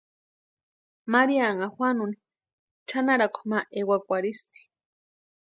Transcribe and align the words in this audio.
Maríanha 1.13 1.65
Juanuni 1.73 2.17
chʼanarakwa 2.87 3.41
ma 3.51 3.59
ewakwarhisti. 3.79 4.61